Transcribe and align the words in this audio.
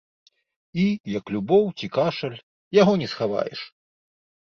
І, 0.83 0.85
як 1.17 1.25
любоў 1.35 1.63
ці 1.77 1.91
кашаль, 1.99 2.37
яго 2.83 2.93
не 3.05 3.15
схаваеш. 3.15 3.59